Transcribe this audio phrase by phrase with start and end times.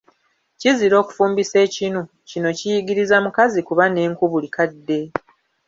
[0.59, 4.99] Kizira okufumbisa ekinu, kino kiyigiriza mukazi kuba n’enku buli kadde.